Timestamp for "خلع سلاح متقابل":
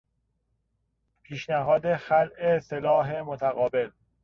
1.95-3.89